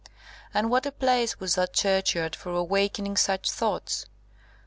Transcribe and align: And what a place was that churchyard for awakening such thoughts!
And 0.51 0.71
what 0.71 0.87
a 0.87 0.91
place 0.91 1.39
was 1.39 1.53
that 1.53 1.73
churchyard 1.73 2.35
for 2.35 2.49
awakening 2.53 3.17
such 3.17 3.51
thoughts! 3.51 4.07